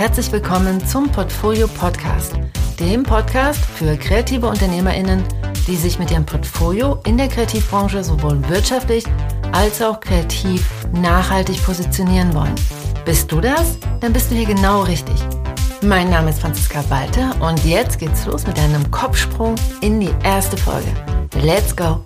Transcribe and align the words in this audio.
herzlich 0.00 0.32
willkommen 0.32 0.82
zum 0.86 1.12
Portfolio 1.12 1.68
Podcast, 1.68 2.32
dem 2.78 3.02
Podcast 3.02 3.62
für 3.62 3.98
kreative 3.98 4.46
UnternehmerInnen, 4.46 5.22
die 5.66 5.76
sich 5.76 5.98
mit 5.98 6.10
ihrem 6.10 6.24
Portfolio 6.24 6.98
in 7.04 7.18
der 7.18 7.28
Kreativbranche 7.28 8.02
sowohl 8.02 8.42
wirtschaftlich 8.48 9.04
als 9.52 9.82
auch 9.82 10.00
kreativ 10.00 10.66
nachhaltig 10.94 11.62
positionieren 11.62 12.32
wollen. 12.32 12.54
Bist 13.04 13.30
du 13.30 13.42
das? 13.42 13.76
Dann 14.00 14.14
bist 14.14 14.30
du 14.30 14.36
hier 14.36 14.46
genau 14.46 14.84
richtig. 14.84 15.16
Mein 15.82 16.08
Name 16.08 16.30
ist 16.30 16.40
Franziska 16.40 16.82
Walter 16.88 17.36
und 17.42 17.62
jetzt 17.66 17.98
geht's 17.98 18.24
los 18.24 18.46
mit 18.46 18.58
einem 18.58 18.90
Kopfsprung 18.90 19.54
in 19.82 20.00
die 20.00 20.14
erste 20.24 20.56
Folge. 20.56 20.88
Let's 21.42 21.76
go! 21.76 22.02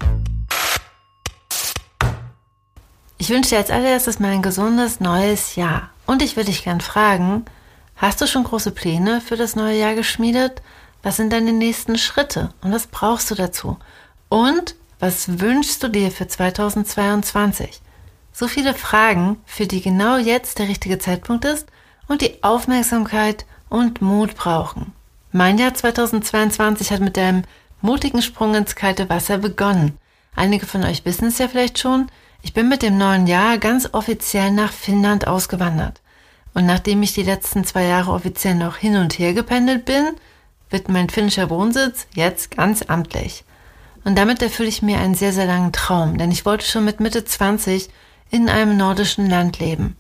Ich 3.18 3.30
wünsche 3.30 3.50
dir 3.50 3.58
als 3.58 3.70
allererstes 3.70 4.18
mal 4.18 4.32
ein 4.32 4.42
gesundes 4.42 4.98
neues 4.98 5.54
Jahr. 5.54 5.90
Und 6.06 6.22
ich 6.22 6.34
würde 6.34 6.50
dich 6.50 6.64
gern 6.64 6.80
fragen, 6.80 7.44
hast 7.96 8.20
du 8.20 8.26
schon 8.26 8.44
große 8.44 8.70
Pläne 8.70 9.20
für 9.20 9.36
das 9.36 9.56
neue 9.56 9.78
Jahr 9.78 9.94
geschmiedet? 9.94 10.62
Was 11.02 11.16
sind 11.16 11.32
deine 11.32 11.52
nächsten 11.52 11.98
Schritte 11.98 12.50
und 12.62 12.72
was 12.72 12.86
brauchst 12.86 13.30
du 13.30 13.34
dazu? 13.34 13.78
Und 14.28 14.74
was 14.98 15.40
wünschst 15.40 15.82
du 15.82 15.88
dir 15.88 16.10
für 16.10 16.26
2022? 16.26 17.80
So 18.32 18.48
viele 18.48 18.74
Fragen, 18.74 19.36
für 19.44 19.66
die 19.66 19.80
genau 19.80 20.16
jetzt 20.16 20.58
der 20.58 20.68
richtige 20.68 20.98
Zeitpunkt 20.98 21.44
ist 21.44 21.68
und 22.08 22.20
die 22.20 22.42
Aufmerksamkeit 22.42 23.44
und 23.68 24.02
Mut 24.02 24.34
brauchen. 24.34 24.92
Mein 25.30 25.58
Jahr 25.58 25.74
2022 25.74 26.90
hat 26.90 27.00
mit 27.00 27.18
einem 27.18 27.42
mutigen 27.80 28.22
Sprung 28.22 28.54
ins 28.54 28.76
kalte 28.76 29.08
Wasser 29.08 29.38
begonnen. 29.38 29.98
Einige 30.34 30.66
von 30.66 30.84
euch 30.84 31.04
wissen 31.04 31.28
es 31.28 31.38
ja 31.38 31.48
vielleicht 31.48 31.78
schon, 31.78 32.08
ich 32.42 32.54
bin 32.54 32.68
mit 32.68 32.82
dem 32.82 32.98
neuen 32.98 33.26
Jahr 33.26 33.58
ganz 33.58 33.88
offiziell 33.92 34.50
nach 34.50 34.72
Finnland 34.72 35.26
ausgewandert. 35.26 36.00
Und 36.54 36.66
nachdem 36.66 37.02
ich 37.02 37.12
die 37.12 37.22
letzten 37.22 37.64
zwei 37.64 37.84
Jahre 37.84 38.12
offiziell 38.12 38.54
noch 38.54 38.76
hin 38.76 38.96
und 38.96 39.18
her 39.18 39.34
gependelt 39.34 39.84
bin, 39.84 40.14
wird 40.70 40.88
mein 40.88 41.10
finnischer 41.10 41.50
Wohnsitz 41.50 42.06
jetzt 42.14 42.56
ganz 42.56 42.82
amtlich. 42.82 43.44
Und 44.04 44.16
damit 44.16 44.40
erfülle 44.42 44.68
ich 44.68 44.82
mir 44.82 44.98
einen 44.98 45.14
sehr, 45.14 45.32
sehr 45.32 45.46
langen 45.46 45.72
Traum, 45.72 46.18
denn 46.18 46.30
ich 46.30 46.46
wollte 46.46 46.66
schon 46.66 46.84
mit 46.84 47.00
Mitte 47.00 47.24
20 47.24 47.88
in 48.30 48.48
einem 48.48 48.76
nordischen 48.76 49.28
Land 49.28 49.58
leben. 49.58 49.96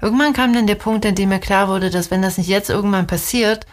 Irgendwann 0.00 0.32
kam 0.32 0.52
dann 0.52 0.66
der 0.66 0.76
Punkt, 0.76 1.04
an 1.04 1.14
dem 1.14 1.28
mir 1.28 1.40
klar 1.40 1.68
wurde, 1.68 1.90
dass 1.90 2.10
wenn 2.10 2.22
das 2.22 2.38
nicht 2.38 2.48
jetzt 2.48 2.70
irgendwann 2.70 3.06
passiert, 3.06 3.66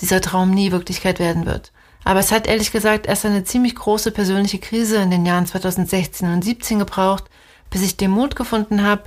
dieser 0.00 0.20
Traum 0.20 0.50
nie 0.50 0.72
Wirklichkeit 0.72 1.18
werden 1.18 1.46
wird. 1.46 1.72
Aber 2.04 2.20
es 2.20 2.32
hat 2.32 2.46
ehrlich 2.46 2.72
gesagt 2.72 3.06
erst 3.06 3.26
eine 3.26 3.44
ziemlich 3.44 3.74
große 3.74 4.10
persönliche 4.10 4.58
Krise 4.58 4.96
in 4.96 5.10
den 5.10 5.26
Jahren 5.26 5.46
2016 5.46 6.32
und 6.32 6.42
17 6.42 6.78
gebraucht, 6.78 7.24
bis 7.70 7.82
ich 7.82 7.96
den 7.96 8.10
Mut 8.10 8.36
gefunden 8.36 8.82
habe, 8.82 9.04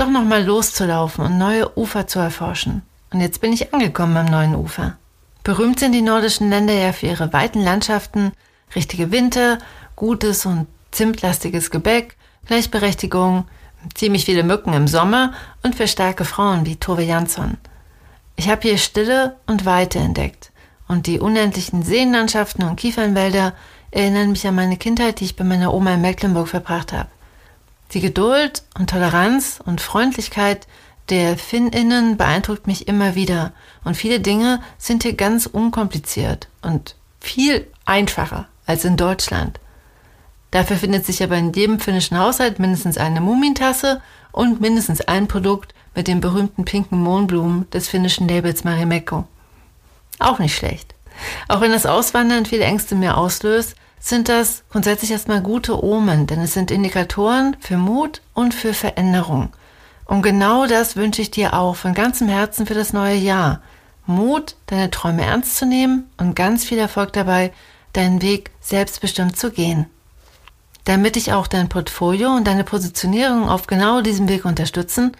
doch 0.00 0.08
nochmal 0.08 0.44
loszulaufen 0.44 1.26
und 1.26 1.38
neue 1.38 1.76
Ufer 1.76 2.06
zu 2.06 2.18
erforschen. 2.18 2.82
Und 3.12 3.20
jetzt 3.20 3.40
bin 3.40 3.52
ich 3.52 3.74
angekommen 3.74 4.16
am 4.16 4.26
neuen 4.26 4.54
Ufer. 4.54 4.96
Berühmt 5.42 5.78
sind 5.80 5.92
die 5.92 6.00
nordischen 6.00 6.48
Länder 6.48 6.72
ja 6.72 6.92
für 6.92 7.06
ihre 7.06 7.32
weiten 7.32 7.62
Landschaften, 7.62 8.32
richtige 8.74 9.10
Winter, 9.10 9.58
gutes 9.96 10.46
und 10.46 10.68
zimtlastiges 10.90 11.70
Gebäck, 11.70 12.16
Gleichberechtigung, 12.46 13.44
ziemlich 13.94 14.24
viele 14.24 14.42
Mücken 14.42 14.72
im 14.72 14.88
Sommer 14.88 15.34
und 15.62 15.74
für 15.74 15.86
starke 15.86 16.24
Frauen 16.24 16.66
wie 16.66 16.76
Tove 16.76 17.02
Jansson. 17.02 17.58
Ich 18.36 18.48
habe 18.48 18.62
hier 18.62 18.78
Stille 18.78 19.36
und 19.46 19.66
Weite 19.66 19.98
entdeckt 19.98 20.50
und 20.88 21.06
die 21.06 21.20
unendlichen 21.20 21.82
Seenlandschaften 21.82 22.64
und 22.64 22.76
Kiefernwälder 22.76 23.54
erinnern 23.90 24.30
mich 24.30 24.46
an 24.46 24.54
meine 24.54 24.76
Kindheit, 24.76 25.20
die 25.20 25.26
ich 25.26 25.36
bei 25.36 25.44
meiner 25.44 25.74
Oma 25.74 25.94
in 25.94 26.00
Mecklenburg 26.00 26.48
verbracht 26.48 26.92
habe. 26.92 27.08
Die 27.92 28.00
Geduld 28.00 28.62
und 28.78 28.90
Toleranz 28.90 29.60
und 29.64 29.80
Freundlichkeit 29.80 30.66
der 31.08 31.36
Finninnen 31.36 32.16
beeindruckt 32.16 32.68
mich 32.68 32.86
immer 32.86 33.16
wieder 33.16 33.52
und 33.82 33.96
viele 33.96 34.20
Dinge 34.20 34.62
sind 34.78 35.02
hier 35.02 35.14
ganz 35.14 35.46
unkompliziert 35.46 36.48
und 36.62 36.94
viel 37.18 37.66
einfacher 37.84 38.46
als 38.64 38.84
in 38.84 38.96
Deutschland. 38.96 39.58
Dafür 40.52 40.76
findet 40.76 41.04
sich 41.04 41.22
aber 41.22 41.36
in 41.36 41.52
jedem 41.52 41.80
finnischen 41.80 42.18
Haushalt 42.18 42.60
mindestens 42.60 42.96
eine 42.96 43.20
Mumintasse 43.20 44.00
und 44.30 44.60
mindestens 44.60 45.00
ein 45.00 45.26
Produkt 45.26 45.74
mit 45.94 46.06
den 46.06 46.20
berühmten 46.20 46.64
pinken 46.64 47.00
Mohnblumen 47.00 47.68
des 47.70 47.88
finnischen 47.88 48.28
Labels 48.28 48.62
Marimekko. 48.62 49.26
Auch 50.20 50.38
nicht 50.38 50.56
schlecht. 50.56 50.94
Auch 51.48 51.60
wenn 51.60 51.72
das 51.72 51.86
Auswandern 51.86 52.46
viele 52.46 52.64
Ängste 52.64 52.94
mehr 52.94 53.16
auslöst, 53.18 53.74
sind 54.00 54.28
das 54.28 54.64
grundsätzlich 54.70 55.12
erstmal 55.12 55.42
gute 55.42 55.84
Omen, 55.84 56.26
denn 56.26 56.40
es 56.40 56.54
sind 56.54 56.70
Indikatoren 56.70 57.56
für 57.60 57.76
Mut 57.76 58.22
und 58.34 58.54
für 58.54 58.74
Veränderung. 58.74 59.52
Und 60.06 60.22
genau 60.22 60.66
das 60.66 60.96
wünsche 60.96 61.22
ich 61.22 61.30
dir 61.30 61.54
auch 61.54 61.76
von 61.76 61.94
ganzem 61.94 62.26
Herzen 62.26 62.66
für 62.66 62.74
das 62.74 62.92
neue 62.92 63.14
Jahr. 63.14 63.60
Mut, 64.06 64.56
deine 64.66 64.90
Träume 64.90 65.24
ernst 65.24 65.56
zu 65.56 65.66
nehmen 65.66 66.10
und 66.16 66.34
ganz 66.34 66.64
viel 66.64 66.78
Erfolg 66.78 67.12
dabei, 67.12 67.52
deinen 67.92 68.22
Weg 68.22 68.50
selbstbestimmt 68.60 69.36
zu 69.36 69.52
gehen. 69.52 69.86
Damit 70.84 71.16
ich 71.16 71.32
auch 71.32 71.46
dein 71.46 71.68
Portfolio 71.68 72.30
und 72.30 72.46
deine 72.46 72.64
Positionierung 72.64 73.48
auf 73.48 73.66
genau 73.66 74.00
diesem 74.00 74.28
Weg 74.28 74.46
unterstützen, 74.46 75.12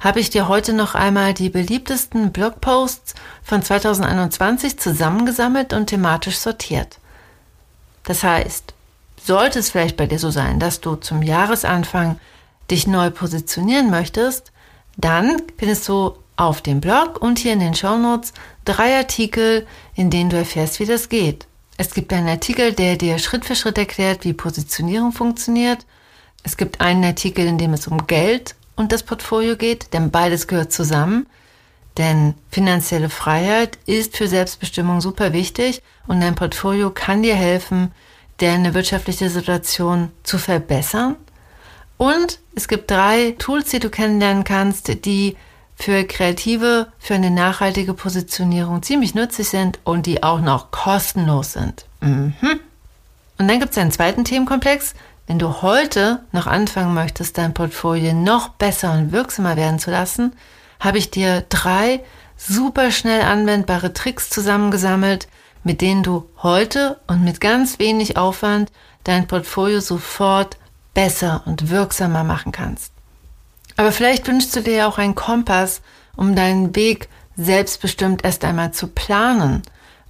habe 0.00 0.20
ich 0.20 0.28
dir 0.28 0.48
heute 0.48 0.72
noch 0.72 0.94
einmal 0.94 1.32
die 1.32 1.48
beliebtesten 1.48 2.32
Blogposts 2.32 3.14
von 3.42 3.62
2021 3.62 4.78
zusammengesammelt 4.78 5.72
und 5.72 5.86
thematisch 5.86 6.36
sortiert. 6.36 6.98
Das 8.04 8.22
heißt, 8.22 8.74
sollte 9.22 9.58
es 9.58 9.70
vielleicht 9.70 9.96
bei 9.96 10.06
dir 10.06 10.18
so 10.18 10.30
sein, 10.30 10.60
dass 10.60 10.80
du 10.80 10.96
zum 10.96 11.22
Jahresanfang 11.22 12.18
dich 12.70 12.86
neu 12.86 13.10
positionieren 13.10 13.90
möchtest, 13.90 14.52
dann 14.96 15.42
findest 15.58 15.88
du 15.88 16.14
auf 16.36 16.60
dem 16.60 16.80
Blog 16.80 17.20
und 17.20 17.38
hier 17.38 17.52
in 17.52 17.60
den 17.60 17.74
Shownotes 17.74 18.32
drei 18.64 18.96
Artikel, 18.96 19.66
in 19.94 20.10
denen 20.10 20.30
du 20.30 20.36
erfährst, 20.36 20.80
wie 20.80 20.86
das 20.86 21.08
geht. 21.08 21.46
Es 21.76 21.94
gibt 21.94 22.12
einen 22.12 22.28
Artikel, 22.28 22.72
der 22.72 22.96
dir 22.96 23.18
Schritt 23.18 23.44
für 23.44 23.56
Schritt 23.56 23.78
erklärt, 23.78 24.24
wie 24.24 24.32
Positionierung 24.32 25.12
funktioniert. 25.12 25.86
Es 26.42 26.56
gibt 26.56 26.80
einen 26.80 27.04
Artikel, 27.04 27.46
in 27.46 27.58
dem 27.58 27.72
es 27.72 27.86
um 27.86 28.06
Geld 28.06 28.54
und 28.76 28.92
das 28.92 29.02
Portfolio 29.02 29.56
geht, 29.56 29.92
denn 29.92 30.10
beides 30.10 30.46
gehört 30.46 30.72
zusammen. 30.72 31.26
Denn 31.98 32.34
finanzielle 32.50 33.08
Freiheit 33.08 33.78
ist 33.86 34.16
für 34.16 34.26
Selbstbestimmung 34.26 35.00
super 35.00 35.32
wichtig 35.32 35.82
und 36.06 36.20
dein 36.20 36.34
Portfolio 36.34 36.90
kann 36.90 37.22
dir 37.22 37.36
helfen, 37.36 37.92
deine 38.38 38.74
wirtschaftliche 38.74 39.30
Situation 39.30 40.10
zu 40.24 40.38
verbessern. 40.38 41.16
Und 41.96 42.40
es 42.56 42.66
gibt 42.66 42.90
drei 42.90 43.36
Tools, 43.38 43.70
die 43.70 43.78
du 43.78 43.90
kennenlernen 43.90 44.42
kannst, 44.42 45.04
die 45.04 45.36
für 45.76 46.04
Kreative, 46.04 46.88
für 46.98 47.14
eine 47.14 47.30
nachhaltige 47.30 47.94
Positionierung 47.94 48.82
ziemlich 48.82 49.14
nützlich 49.14 49.48
sind 49.48 49.78
und 49.84 50.06
die 50.06 50.22
auch 50.22 50.40
noch 50.40 50.70
kostenlos 50.70 51.52
sind. 51.52 51.86
Mhm. 52.00 52.34
Und 53.38 53.48
dann 53.48 53.60
gibt 53.60 53.72
es 53.72 53.78
einen 53.78 53.92
zweiten 53.92 54.24
Themenkomplex. 54.24 54.94
Wenn 55.26 55.38
du 55.38 55.62
heute 55.62 56.22
noch 56.32 56.46
anfangen 56.46 56.94
möchtest, 56.94 57.38
dein 57.38 57.54
Portfolio 57.54 58.12
noch 58.12 58.50
besser 58.50 58.92
und 58.92 59.10
wirksamer 59.12 59.56
werden 59.56 59.78
zu 59.78 59.90
lassen, 59.90 60.34
habe 60.84 60.98
ich 60.98 61.10
dir 61.10 61.44
drei 61.48 62.04
super 62.36 62.90
schnell 62.90 63.22
anwendbare 63.22 63.94
Tricks 63.94 64.28
zusammengesammelt, 64.28 65.28
mit 65.64 65.80
denen 65.80 66.02
du 66.02 66.28
heute 66.42 67.00
und 67.06 67.24
mit 67.24 67.40
ganz 67.40 67.78
wenig 67.78 68.18
Aufwand 68.18 68.70
dein 69.02 69.26
Portfolio 69.26 69.80
sofort 69.80 70.58
besser 70.92 71.42
und 71.46 71.70
wirksamer 71.70 72.22
machen 72.22 72.52
kannst. 72.52 72.92
Aber 73.76 73.92
vielleicht 73.92 74.28
wünschst 74.28 74.54
du 74.54 74.60
dir 74.60 74.74
ja 74.74 74.86
auch 74.86 74.98
einen 74.98 75.14
Kompass, 75.14 75.80
um 76.16 76.36
deinen 76.36 76.76
Weg 76.76 77.08
selbstbestimmt 77.36 78.24
erst 78.24 78.44
einmal 78.44 78.72
zu 78.72 78.88
planen. 78.88 79.62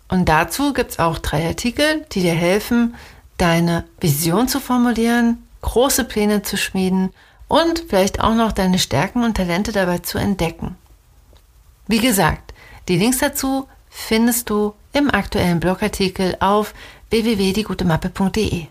Und 0.09 0.29
dazu 0.29 0.73
gibt's 0.73 0.99
auch 0.99 1.19
drei 1.19 1.47
Artikel, 1.47 2.05
die 2.13 2.21
dir 2.21 2.35
helfen, 2.35 2.95
deine 3.39 3.85
Vision 4.01 4.49
zu 4.49 4.61
formulieren, 4.61 5.47
große 5.63 6.05
Pläne 6.05 6.43
zu 6.43 6.57
schmieden 6.57 7.11
und 7.55 7.85
vielleicht 7.89 8.19
auch 8.19 8.35
noch 8.35 8.51
deine 8.51 8.81
Stärken 8.81 9.23
und 9.23 9.37
Talente 9.37 9.71
dabei 9.71 9.99
zu 9.99 10.19
entdecken. 10.19 10.75
Wie 11.87 12.01
gesagt, 12.01 12.53
die 12.89 12.99
Links 12.99 13.19
dazu 13.19 13.69
findest 13.89 14.51
du 14.51 14.75
im 14.93 15.09
aktuellen 15.09 15.61
Blogartikel 15.61 16.37
auf 16.41 16.75
www.diegutemappe.de. 17.11 18.67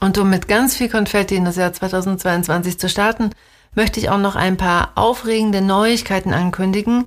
Und 0.00 0.16
um 0.16 0.30
mit 0.30 0.48
ganz 0.48 0.76
viel 0.76 0.88
Konfetti 0.88 1.36
in 1.36 1.44
das 1.44 1.56
Jahr 1.56 1.74
2022 1.74 2.78
zu 2.78 2.88
starten, 2.88 3.32
möchte 3.74 4.00
ich 4.00 4.08
auch 4.08 4.18
noch 4.18 4.34
ein 4.34 4.56
paar 4.56 4.92
aufregende 4.94 5.60
Neuigkeiten 5.60 6.32
ankündigen, 6.32 7.04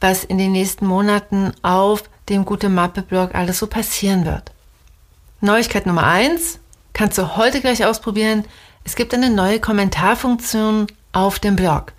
was 0.00 0.22
in 0.22 0.38
den 0.38 0.52
nächsten 0.52 0.86
Monaten 0.86 1.54
auf 1.62 2.04
dem 2.28 2.44
Gute 2.44 2.68
Mappe 2.68 3.02
Blog 3.02 3.34
alles 3.34 3.58
so 3.58 3.66
passieren 3.66 4.24
wird. 4.24 4.52
Neuigkeit 5.40 5.86
Nummer 5.86 6.04
eins 6.04 6.60
kannst 6.92 7.18
du 7.18 7.36
heute 7.36 7.60
gleich 7.60 7.84
ausprobieren. 7.84 8.44
Es 8.88 8.96
gibt 8.96 9.12
eine 9.12 9.28
neue 9.28 9.60
Kommentarfunktion 9.60 10.86
auf 11.12 11.38
dem 11.38 11.56
Blog. 11.56 11.92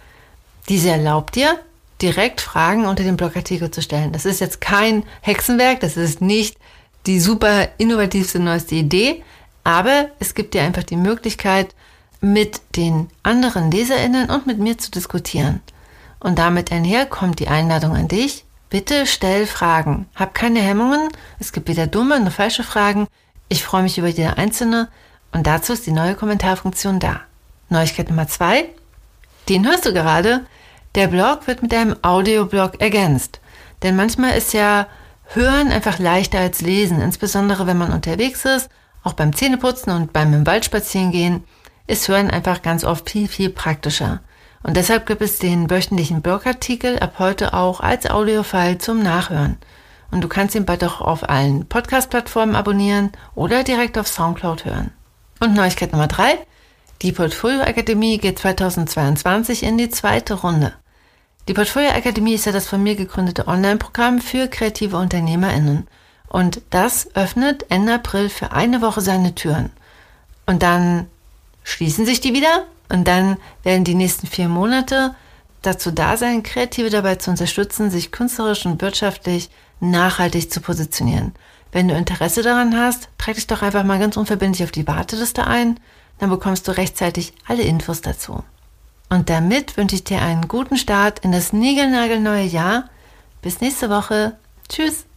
Diese 0.69 0.89
erlaubt 0.89 1.35
dir, 1.35 1.59
direkt 2.01 2.41
Fragen 2.41 2.87
unter 2.87 3.03
dem 3.03 3.15
Blogartikel 3.15 3.69
zu 3.69 3.83
stellen. 3.83 4.11
Das 4.11 4.25
ist 4.25 4.39
jetzt 4.39 4.59
kein 4.59 5.03
Hexenwerk, 5.21 5.81
das 5.81 5.97
ist 5.97 6.19
nicht 6.19 6.57
die 7.05 7.19
super 7.19 7.67
innovativste 7.77 8.39
neueste 8.39 8.73
Idee, 8.73 9.23
aber 9.63 10.09
es 10.17 10.33
gibt 10.33 10.55
dir 10.55 10.63
einfach 10.63 10.81
die 10.81 10.95
Möglichkeit, 10.95 11.75
mit 12.21 12.59
den 12.75 13.09
anderen 13.21 13.69
LeserInnen 13.69 14.31
und 14.31 14.47
mit 14.47 14.57
mir 14.57 14.79
zu 14.79 14.89
diskutieren. 14.89 15.61
Und 16.19 16.39
damit 16.39 16.71
einher 16.71 17.05
kommt 17.05 17.37
die 17.37 17.49
Einladung 17.49 17.95
an 17.95 18.07
dich. 18.07 18.45
Bitte 18.71 19.05
stell 19.05 19.45
Fragen. 19.45 20.07
Hab 20.15 20.33
keine 20.33 20.61
Hemmungen. 20.61 21.09
Es 21.37 21.51
gibt 21.51 21.67
weder 21.67 21.85
dumme 21.85 22.19
noch 22.19 22.31
falsche 22.31 22.63
Fragen. 22.63 23.05
Ich 23.47 23.63
freue 23.63 23.83
mich 23.83 23.99
über 23.99 24.07
jede 24.07 24.37
einzelne. 24.37 24.89
Und 25.31 25.47
dazu 25.47 25.73
ist 25.73 25.85
die 25.85 25.91
neue 25.91 26.15
Kommentarfunktion 26.15 26.99
da. 26.99 27.21
Neuigkeit 27.69 28.09
Nummer 28.09 28.27
zwei. 28.27 28.69
Den 29.47 29.65
hörst 29.67 29.85
du 29.85 29.93
gerade. 29.93 30.45
Der 30.95 31.07
Blog 31.07 31.47
wird 31.47 31.61
mit 31.61 31.73
einem 31.73 31.95
Audioblog 32.01 32.81
ergänzt. 32.81 33.39
Denn 33.83 33.95
manchmal 33.95 34.37
ist 34.37 34.53
ja 34.53 34.87
Hören 35.31 35.71
einfach 35.71 35.99
leichter 35.99 36.39
als 36.39 36.61
Lesen, 36.61 37.01
insbesondere 37.01 37.67
wenn 37.67 37.77
man 37.77 37.93
unterwegs 37.93 38.45
ist, 38.45 38.69
auch 39.03 39.13
beim 39.13 39.35
Zähneputzen 39.35 39.93
und 39.93 40.11
beim 40.11 40.33
im 40.33 40.47
Wald 40.47 40.65
spazieren 40.65 41.11
gehen, 41.11 41.43
ist 41.85 42.07
Hören 42.07 42.31
einfach 42.31 42.63
ganz 42.63 42.83
oft 42.83 43.09
viel, 43.09 43.27
viel 43.27 43.51
praktischer. 43.51 44.21
Und 44.63 44.75
deshalb 44.75 45.05
gibt 45.05 45.21
es 45.21 45.37
den 45.39 45.69
wöchentlichen 45.69 46.21
Blogartikel 46.21 46.99
ab 46.99 47.15
heute 47.19 47.53
auch 47.53 47.79
als 47.79 48.09
Audiofile 48.09 48.79
zum 48.79 49.03
Nachhören. 49.03 49.57
Und 50.11 50.21
du 50.21 50.27
kannst 50.27 50.55
ihn 50.55 50.65
bald 50.65 50.83
auch 50.83 50.99
auf 50.99 51.29
allen 51.29 51.67
Podcast-Plattformen 51.67 52.55
abonnieren 52.55 53.11
oder 53.35 53.63
direkt 53.63 53.97
auf 53.99 54.07
Soundcloud 54.07 54.65
hören. 54.65 54.91
Und 55.39 55.53
Neuigkeit 55.53 55.93
Nummer 55.93 56.07
drei. 56.07 56.37
Die 57.01 57.13
Portfolio 57.13 57.61
Akademie 57.61 58.17
geht 58.17 58.39
2022 58.39 59.63
in 59.63 59.77
die 59.77 59.89
zweite 59.89 60.33
Runde. 60.33 60.73
Die 61.47 61.53
Portfolio 61.53 61.91
Akademie 61.91 62.33
ist 62.33 62.45
ja 62.45 62.51
das 62.51 62.67
von 62.67 62.83
mir 62.83 62.95
gegründete 62.95 63.47
Online-Programm 63.47 64.19
für 64.19 64.49
kreative 64.49 64.97
UnternehmerInnen. 64.97 65.87
Und 66.27 66.61
das 66.71 67.15
öffnet 67.15 67.65
Ende 67.69 67.93
April 67.95 68.27
für 68.27 68.51
eine 68.51 68.81
Woche 68.81 68.99
seine 68.99 69.33
Türen. 69.33 69.71
Und 70.45 70.61
dann 70.61 71.07
schließen 71.63 72.05
sich 72.05 72.19
die 72.19 72.33
wieder 72.33 72.65
und 72.89 73.07
dann 73.07 73.37
werden 73.63 73.85
die 73.85 73.95
nächsten 73.95 74.27
vier 74.27 74.49
Monate 74.49 75.15
dazu 75.61 75.91
da 75.91 76.17
sein, 76.17 76.43
Kreative 76.43 76.89
dabei 76.89 77.15
zu 77.15 77.31
unterstützen, 77.31 77.89
sich 77.89 78.11
künstlerisch 78.11 78.65
und 78.65 78.81
wirtschaftlich 78.81 79.49
nachhaltig 79.79 80.51
zu 80.51 80.59
positionieren. 80.59 81.33
Wenn 81.71 81.87
du 81.87 81.95
Interesse 81.95 82.41
daran 82.41 82.75
hast, 82.77 83.09
trag 83.17 83.35
dich 83.35 83.47
doch 83.47 83.61
einfach 83.61 83.83
mal 83.83 83.99
ganz 83.99 84.17
unverbindlich 84.17 84.63
auf 84.63 84.71
die 84.71 84.87
Warteliste 84.87 85.45
ein, 85.45 85.79
dann 86.17 86.29
bekommst 86.29 86.67
du 86.67 86.75
rechtzeitig 86.75 87.33
alle 87.47 87.63
Infos 87.63 88.01
dazu. 88.01 88.43
Und 89.09 89.29
damit 89.29 89.77
wünsche 89.77 89.95
ich 89.95 90.03
dir 90.03 90.21
einen 90.21 90.47
guten 90.47 90.77
Start 90.77 91.19
in 91.19 91.31
das 91.31 91.53
niegelnagelneue 91.53 92.45
Jahr. 92.45 92.89
Bis 93.41 93.61
nächste 93.61 93.89
Woche. 93.89 94.37
Tschüss. 94.67 95.08